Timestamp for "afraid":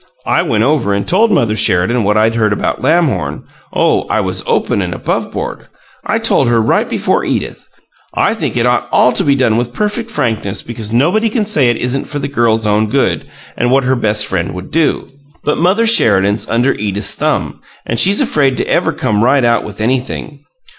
18.21-18.57